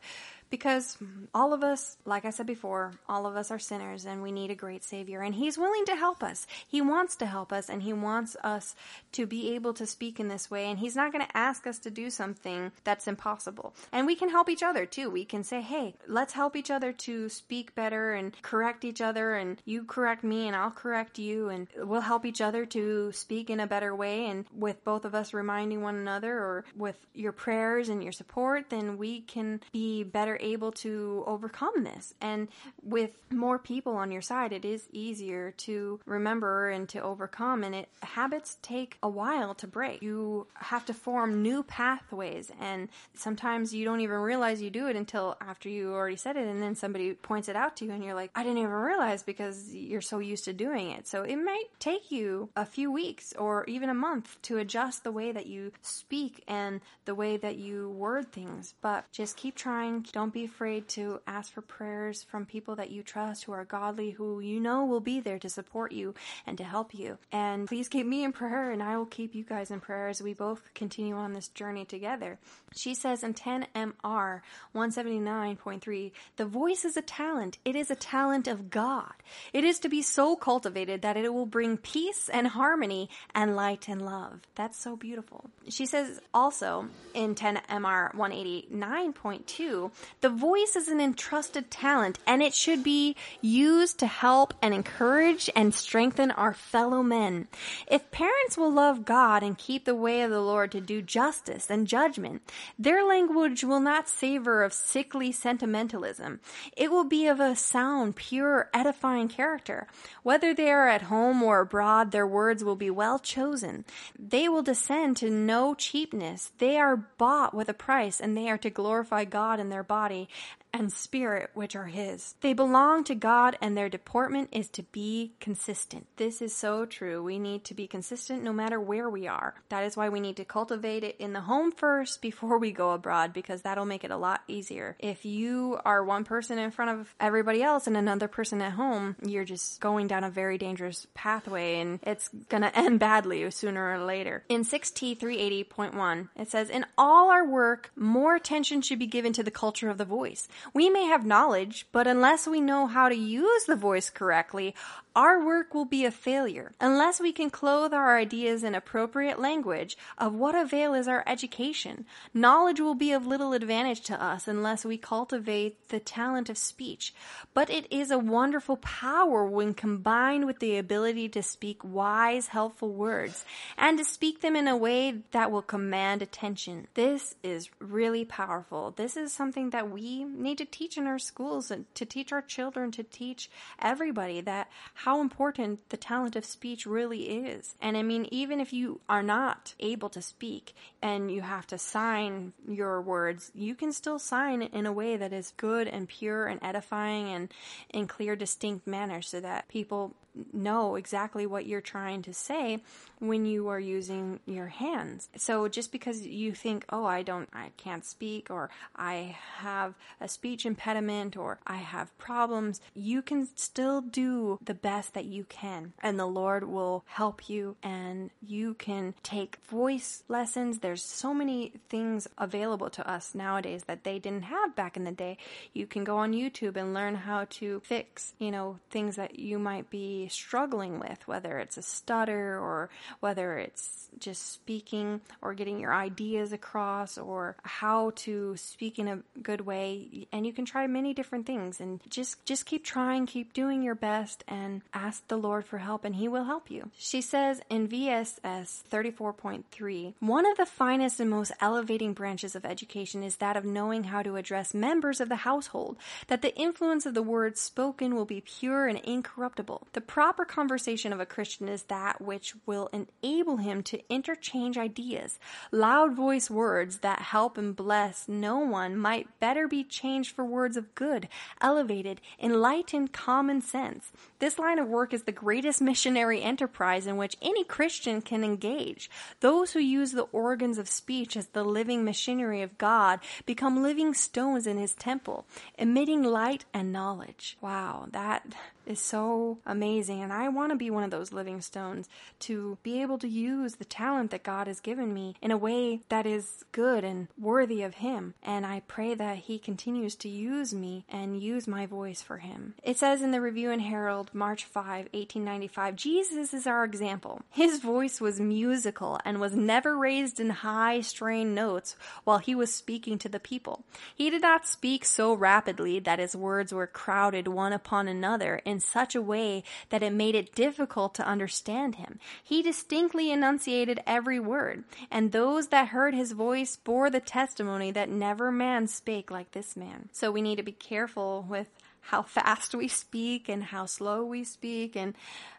[0.50, 0.98] because
[1.34, 4.52] all of us, like I said before, all of us are sinners and we need
[4.52, 5.22] a great Savior.
[5.22, 6.48] And He's willing to help us.
[6.68, 8.76] He wants to help us and He wants us
[9.14, 10.66] to be able to speak in this way.
[10.66, 13.74] And He's not going to ask us to do something that's impossible.
[13.92, 15.10] And we can help each other too.
[15.10, 19.36] We can say, hey, let's help each other to speak better and correct each other.
[19.36, 21.50] And you correct me and I'll correct you.
[21.50, 24.26] And we'll help each other to speak in a better way.
[24.26, 28.70] And with both of us reminding one another or with your prayers and your support,
[28.70, 32.14] then we can be better able to overcome this.
[32.22, 32.48] And
[32.84, 37.64] with more people on your side, it is easier to remember and to overcome.
[37.64, 40.02] And it habits take a while to break.
[40.02, 44.96] You have to form new pathways, and sometimes you don't even realize you do it
[44.96, 48.04] until after you already said it, and then somebody points it out to you, and
[48.04, 51.08] you're like, I didn't even realize because you're so used to doing it.
[51.08, 55.12] So it might take you a few weeks or even a month to adjust the
[55.12, 60.06] way that you speak and the way that you word things, but just keep trying.
[60.12, 63.66] Don't don't be afraid to ask for prayers from people that you trust who are
[63.66, 66.14] godly, who you know will be there to support you
[66.46, 67.18] and to help you.
[67.32, 70.22] And please keep me in prayer, and I will keep you guys in prayer as
[70.22, 72.38] we both continue on this journey together.
[72.76, 74.42] She says in 10MR
[74.76, 77.58] 179.3 The voice is a talent.
[77.66, 79.14] It is a talent of God.
[79.52, 83.88] It is to be so cultivated that it will bring peace and harmony and light
[83.90, 84.42] and love.
[84.54, 85.50] That's so beautiful.
[85.70, 92.84] She says also in 10MR 189.2 the voice is an entrusted talent and it should
[92.84, 97.48] be used to help and encourage and strengthen our fellow men.
[97.88, 101.70] If parents will love God and keep the way of the Lord to do justice
[101.70, 102.42] and judgment,
[102.78, 106.42] their language will not savor of sickly sentimentalism.
[106.76, 109.88] It will be of a sound, pure, edifying character.
[110.24, 113.86] Whether they are at home or abroad, their words will be well chosen.
[114.18, 116.52] They will descend to no cheapness.
[116.58, 120.09] They are bought with a price and they are to glorify God in their body
[120.10, 120.28] body
[120.74, 122.36] and spirit which are his.
[122.42, 126.08] They belong to God and their deportment is to be consistent.
[126.18, 127.24] This is so true.
[127.24, 129.56] We need to be consistent no matter where we are.
[129.70, 132.92] That is why we need to cultivate it in the home first before we go
[132.92, 134.96] abroad because that'll make it a lot easier.
[135.00, 139.16] If you are one person in front of everybody else and another person at home,
[139.26, 144.06] you're just going down a very dangerous pathway and it's gonna end badly sooner or
[144.06, 144.44] later.
[144.50, 149.52] In 6T380.1, it says, In all our work, more attention should be given to the
[149.52, 150.48] culture of the voice.
[150.74, 154.76] We may have knowledge, but unless we know how to use the voice correctly,
[155.20, 156.72] our work will be a failure.
[156.80, 162.06] Unless we can clothe our ideas in appropriate language, of what avail is our education?
[162.34, 167.14] Knowledge will be of little advantage to us unless we cultivate the talent of speech.
[167.54, 172.94] But it is a wonderful power when combined with the ability to speak wise, helpful
[172.94, 173.44] words
[173.78, 176.88] and to speak them in a way that will command attention.
[176.94, 178.92] This is really powerful.
[178.92, 182.42] This is something that we need to teach in our schools and to teach our
[182.42, 183.50] children, to teach
[183.82, 187.76] everybody that how important the talent of speech really is.
[187.82, 191.78] And I mean, even if you are not able to speak and you have to
[191.78, 196.48] sign your words, you can still sign in a way that is good and pure
[196.48, 197.54] and edifying and
[197.90, 200.14] in clear, distinct manner so that people
[200.54, 202.80] know exactly what you're trying to say
[203.20, 205.30] when you are using your hands.
[205.36, 210.28] So just because you think, "Oh, I don't I can't speak or I have a
[210.28, 215.94] speech impediment or I have problems," you can still do the best that you can
[216.00, 220.80] and the Lord will help you and you can take voice lessons.
[220.80, 225.12] There's so many things available to us nowadays that they didn't have back in the
[225.12, 225.38] day.
[225.74, 229.60] You can go on YouTube and learn how to fix, you know, things that you
[229.60, 235.80] might be struggling with, whether it's a stutter or whether it's just speaking or getting
[235.80, 240.28] your ideas across or how to speak in a good way.
[240.32, 243.96] And you can try many different things and just, just keep trying, keep doing your
[243.96, 246.90] best and ask the Lord for help and he will help you.
[246.98, 253.24] She says in VSS 34.3, one of the finest and most elevating branches of education
[253.24, 257.14] is that of knowing how to address members of the household, that the influence of
[257.14, 259.88] the words spoken will be pure and incorruptible.
[259.94, 265.38] The proper conversation of a Christian is that which will enable him to interchange ideas.
[265.72, 270.76] Loud voice words that help and bless no one might better be changed for words
[270.78, 271.30] of good,
[271.62, 274.12] elevated, enlightened common sense.
[274.40, 279.12] This line of work is the greatest missionary enterprise in which any Christian can engage.
[279.42, 284.16] Those who use the organs of speech as the living machinery of God become living
[284.16, 285.46] stones in his temple,
[285.78, 287.58] emitting light and knowledge.
[287.62, 288.56] Wow, that
[288.90, 290.22] is so amazing.
[290.22, 293.76] And I want to be one of those living stones to be able to use
[293.76, 297.84] the talent that God has given me in a way that is good and worthy
[297.84, 298.34] of Him.
[298.44, 302.74] And I pray that He continues to use me and use my voice for Him.
[302.84, 307.42] It says in the Review and Herald, March 5, 1895, Jesus is our example.
[307.50, 312.74] His voice was musical and was never raised in high strained notes while he was
[312.74, 313.84] speaking to the people.
[314.16, 318.79] He did not speak so rapidly that his words were crowded one upon another in
[318.80, 322.20] such a way that it made it difficult to understand him.
[322.44, 328.10] He distinctly enunciated every word, and those that heard his voice bore the testimony that
[328.10, 330.10] never man spake like this man.
[330.12, 331.68] So we need to be careful with
[332.10, 335.14] how fast we speak and how slow we speak and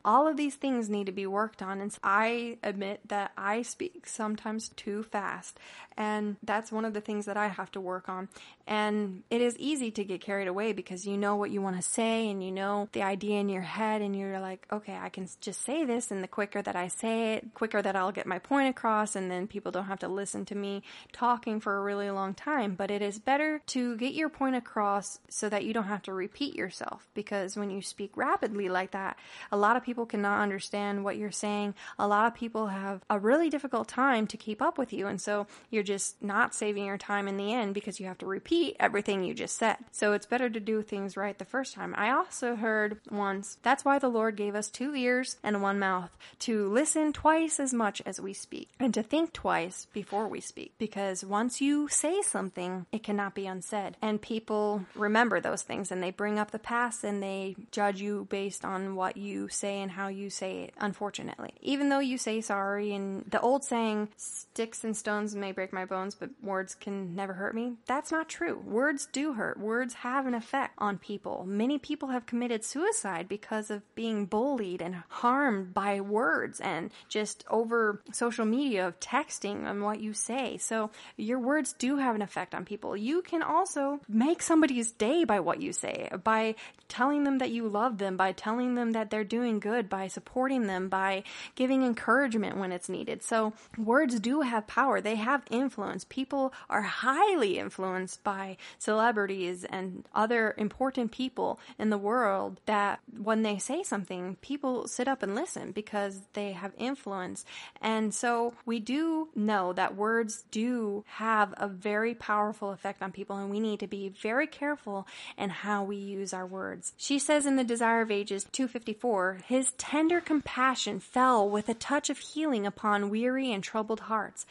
[0.04, 1.80] all of these things need to be worked on.
[1.80, 5.58] And I admit that I speak sometimes too fast
[5.96, 8.28] and that's one of the things that I have to work on.
[8.66, 11.82] And it is easy to get carried away because you know what you want to
[11.82, 15.28] say and you know the idea in your head and you're like okay I can
[15.40, 18.38] just say this and the quicker that I say it quicker that I'll get my
[18.38, 20.82] point across and then people don't have to listen to me
[21.12, 22.74] talking for a really long time.
[22.74, 26.14] But it is better to get your point across so that you don't have to
[26.14, 29.18] repeat repeat yourself because when you speak rapidly like that,
[29.52, 31.74] a lot of people cannot understand what you're saying.
[31.98, 35.06] A lot of people have a really difficult time to keep up with you.
[35.06, 38.26] And so you're just not saving your time in the end because you have to
[38.26, 39.76] repeat everything you just said.
[39.92, 41.94] So it's better to do things right the first time.
[41.96, 46.16] I also heard once that's why the Lord gave us two ears and one mouth
[46.40, 50.72] to listen twice as much as we speak and to think twice before we speak
[50.78, 53.98] because once you say something, it cannot be unsaid.
[54.00, 58.26] And people remember those things and they bring up the past and they judge you
[58.28, 61.54] based on what you say and how you say it, unfortunately.
[61.62, 65.86] Even though you say sorry and the old saying, sticks and stones may break my
[65.86, 68.58] bones, but words can never hurt me, that's not true.
[68.58, 69.58] Words do hurt.
[69.58, 71.46] Words have an effect on people.
[71.48, 77.46] Many people have committed suicide because of being bullied and harmed by words and just
[77.48, 80.58] over social media of texting and what you say.
[80.58, 82.94] So your words do have an effect on people.
[82.94, 86.54] You can also make somebody's day by what you say, by
[86.90, 90.66] telling them that you love them, by telling them that they're doing good, by supporting
[90.66, 91.22] them, by
[91.54, 93.22] giving encouragement when it's needed.
[93.22, 95.00] So words do have power.
[95.00, 96.04] They have influence.
[96.04, 103.42] People are highly influenced by celebrities and other important people in the world that when
[103.42, 107.44] they say something, people sit up and listen because they have influence.
[107.80, 113.36] And so we do know that words do have a very powerful effect on people
[113.36, 115.06] and we need to be very careful
[115.38, 116.79] in how we use our words.
[116.96, 122.10] She says in The Desire of Ages 254, His tender compassion fell with a touch
[122.10, 124.46] of healing upon weary and troubled hearts.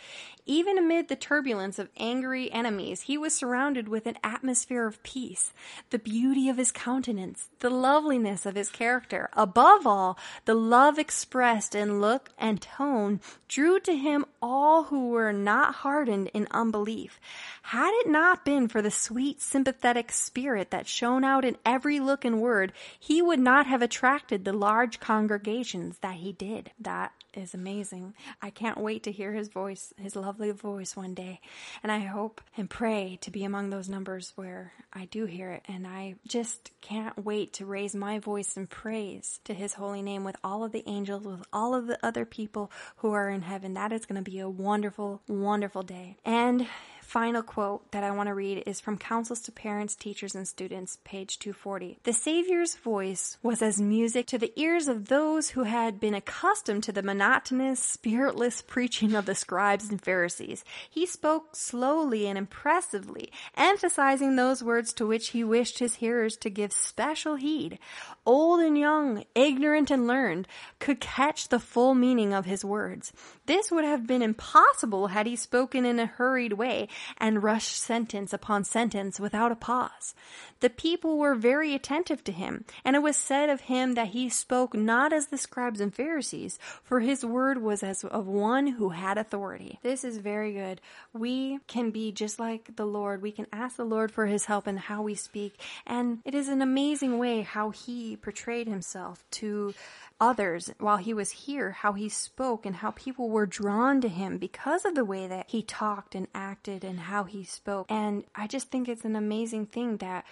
[0.49, 5.53] Even amid the turbulence of angry enemies, he was surrounded with an atmosphere of peace.
[5.91, 11.75] The beauty of his countenance, the loveliness of his character, above all, the love expressed
[11.75, 17.19] in look and tone drew to him all who were not hardened in unbelief.
[17.61, 22.25] Had it not been for the sweet, sympathetic spirit that shone out in every look
[22.25, 26.71] and word, he would not have attracted the large congregations that he did.
[26.79, 28.13] That is amazing.
[28.41, 31.41] I can't wait to hear his voice, his lovely voice one day.
[31.83, 35.63] And I hope and pray to be among those numbers where I do hear it.
[35.67, 40.23] And I just can't wait to raise my voice in praise to his holy name
[40.23, 43.73] with all of the angels, with all of the other people who are in heaven.
[43.73, 46.17] That is going to be a wonderful, wonderful day.
[46.25, 46.67] And
[47.09, 50.99] final quote that I want to read is from Counsels to Parents, Teachers, and Students,
[51.03, 51.97] page 240.
[52.03, 56.83] The Savior's voice was as music to the ears of those who had been accustomed
[56.83, 60.63] to the monotonous, spiritless preaching of the scribes and Pharisees.
[60.87, 66.51] He spoke slowly and impressively, emphasizing those words to which he wished his hearers to
[66.51, 67.79] give special heed.
[68.23, 70.47] Old and young, ignorant and learned,
[70.77, 73.11] could catch the full meaning of his words.
[73.47, 76.87] This would have been impossible had he spoken in a hurried way
[77.17, 80.13] and rushed sentence upon sentence without a pause.
[80.61, 84.29] The people were very attentive to him, and it was said of him that he
[84.29, 88.89] spoke not as the scribes and Pharisees, for his word was as of one who
[88.89, 89.79] had authority.
[89.83, 90.81] This is very good.
[91.13, 93.21] We can be just like the Lord.
[93.21, 96.49] We can ask the Lord for his help in how we speak, and it is
[96.49, 99.73] an amazing way how he portrayed himself to
[100.19, 104.37] others while he was here, how he spoke and how people were drawn to him
[104.37, 107.85] because of the way that he talked and acted and how he spoke.
[107.89, 110.25] And I just think it's an amazing thing that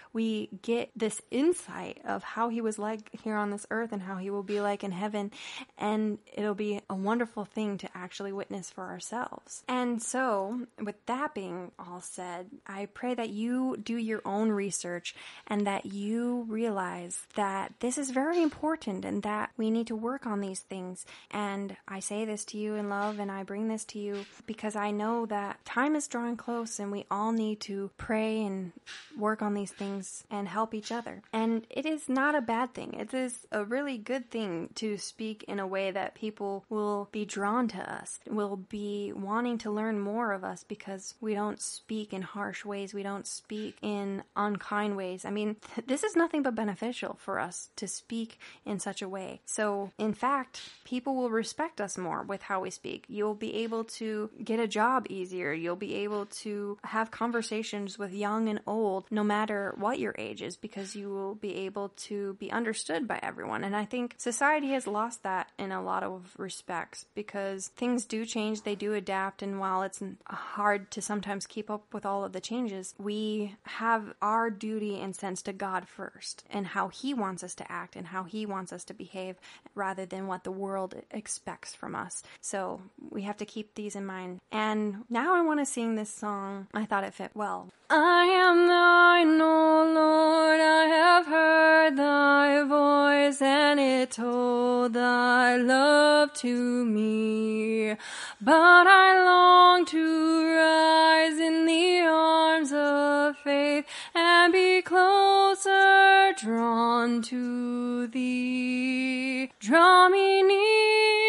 [0.61, 4.29] get this insight of how he was like here on this earth and how he
[4.29, 5.31] will be like in heaven.
[5.77, 9.63] And it'll be a wonderful thing to actually witness for ourselves.
[9.67, 15.15] And so, with that being all said, I pray that you do your own research
[15.47, 20.25] and that you realize that this is very important and that we need to work
[20.25, 21.05] on these things.
[21.31, 24.75] And I say this to you in love and I bring this to you because
[24.75, 28.71] I know that time is drawing close and we all need to pray and
[29.17, 31.21] work on these things and help each other.
[31.31, 32.93] And it is not a bad thing.
[32.93, 37.25] It is a really good thing to speak in a way that people will be
[37.25, 42.13] drawn to us, will be wanting to learn more of us because we don't speak
[42.13, 42.93] in harsh ways.
[42.93, 45.23] We don't speak in unkind ways.
[45.23, 49.41] I mean, this is nothing but beneficial for us to speak in such a way.
[49.45, 53.03] So so, in fact, people will respect us more with how we speak.
[53.09, 55.51] You'll be able to get a job easier.
[55.51, 60.41] You'll be able to have conversations with young and old, no matter what your age
[60.41, 63.63] is, because you will be able to be understood by everyone.
[63.63, 68.25] And I think society has lost that in a lot of respects because things do
[68.25, 69.41] change, they do adapt.
[69.41, 74.13] And while it's hard to sometimes keep up with all of the changes, we have
[74.21, 78.07] our duty and sense to God first and how He wants us to act and
[78.07, 79.35] how He wants us to behave
[79.75, 82.23] rather than what the world expects from us.
[82.41, 84.39] So we have to keep these in mind.
[84.51, 86.67] And now I want to sing this song.
[86.73, 87.69] I thought it fit well.
[87.89, 96.33] I am thine, O Lord, I have heard thy voice, and it told thy love
[96.33, 97.95] to me.
[98.41, 108.07] But I long to rise in the arms of faith and be closer drawn to
[108.07, 109.49] thee.
[109.61, 111.26] Draw me nearer,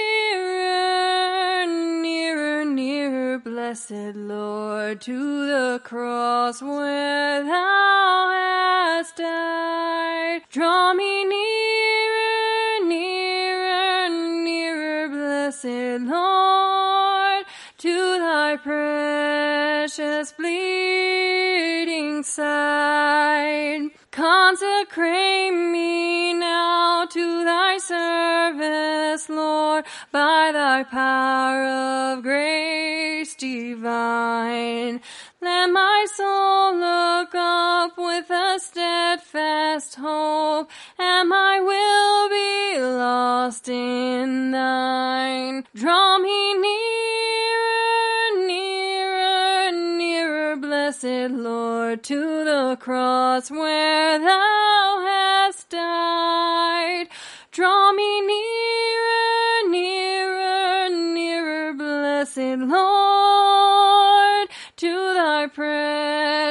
[3.68, 10.40] blessed Lord, to the cross where thou hast died.
[10.50, 14.08] Draw me nearer, nearer,
[14.42, 17.44] nearer, blessed Lord,
[17.76, 23.90] to thy precious bleeding side.
[24.10, 33.07] Consecrate me now to thy service, Lord, by thy power of grace
[33.38, 35.00] divine.
[35.40, 40.68] Let my soul look up with a steadfast hope,
[40.98, 45.64] and my will be lost in thine.
[45.74, 57.06] Draw me nearer, nearer, nearer, blessed Lord, to the cross where thou hast died.
[57.52, 62.97] Draw me nearer, nearer, nearer, blessed Lord,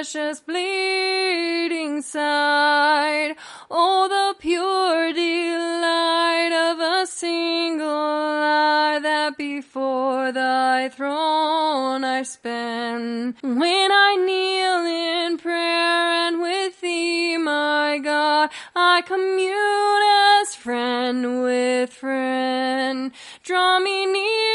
[0.07, 3.35] precious bleeding side.
[3.69, 13.35] Oh, the pure delight of a single eye that before thy throne I spend.
[13.41, 20.03] When I kneel in prayer and with thee, my God, I commune
[20.41, 23.11] as friend with friend.
[23.43, 24.46] Draw me nearer,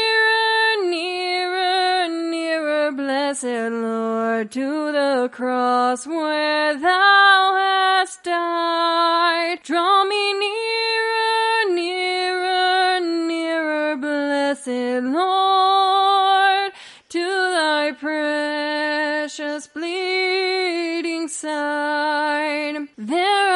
[3.43, 9.59] blessed Lord, to the cross where thou hast died.
[9.63, 16.71] Draw me nearer, nearer, nearer, blessed Lord,
[17.09, 22.87] to thy precious bleeding side.
[22.97, 23.52] There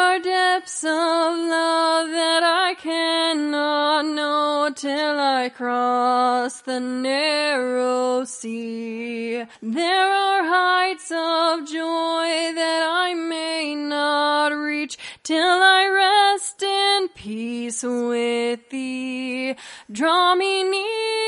[0.78, 9.44] depths of love that I cannot know till I cross the narrow sea.
[9.62, 17.84] There are heights of joy that I may not reach till I rest in peace
[17.84, 19.56] with thee.
[19.92, 21.27] Draw me nearer,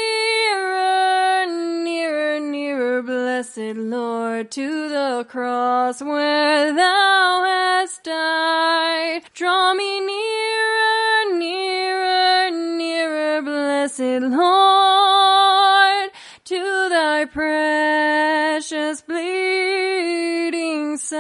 [3.56, 9.24] blessed Lord, to the cross where thou hast died.
[9.34, 16.12] Draw me nearer, nearer, nearer, blessed Lord,
[16.46, 21.20] to thy precious bleeding side.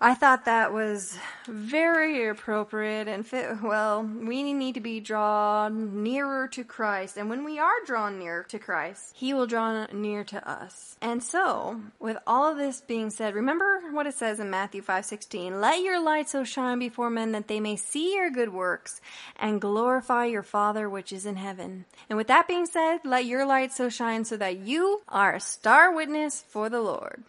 [0.00, 4.02] I thought that was very appropriate and fit well.
[4.02, 8.58] We need to be drawn nearer to Christ, and when we are drawn near to
[8.58, 10.96] Christ, He will draw near to us.
[11.00, 15.60] And so, with all of this being said, remember what it says in Matthew 5:16,
[15.60, 19.00] "Let your light so shine before men that they may see your good works
[19.36, 23.44] and glorify your Father which is in heaven." And with that being said, let your
[23.46, 27.24] light so shine so that you are a star witness for the Lord.